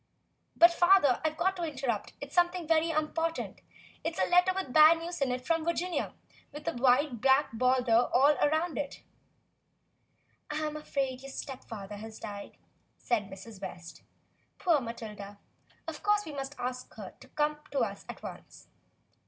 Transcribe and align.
"But, 0.55 0.73
father, 0.73 1.21
I've 1.23 1.37
got 1.37 1.55
to 1.57 1.63
interrupt; 1.63 2.13
it's 2.19 2.33
something 2.33 2.67
very 2.67 2.89
important; 2.89 3.61
it's 4.03 4.17
a 4.19 4.27
letter 4.27 4.51
with 4.51 4.73
bad 4.73 4.97
news 4.97 5.21
in 5.21 5.31
it 5.31 5.45
from 5.45 5.63
Virginia 5.63 6.15
with 6.51 6.67
a 6.67 6.73
wide 6.73 7.21
black 7.21 7.51
border 7.53 8.07
all 8.11 8.35
round 8.49 8.79
it." 8.79 9.03
"I'm 10.49 10.75
afraid 10.75 11.21
your 11.21 11.29
stepfather 11.29 11.97
has 11.97 12.17
died," 12.17 12.57
said 12.97 13.29
Mrs. 13.29 13.61
West. 13.61 14.01
"Poor 14.57 14.81
Matilda. 14.81 15.37
Of 15.87 16.01
course 16.01 16.25
we 16.25 16.31
must 16.31 16.55
ask 16.57 16.91
her 16.95 17.13
to 17.19 17.27
come 17.27 17.59
to 17.69 17.81
us 17.81 18.03
at 18.09 18.23
once." 18.23 18.69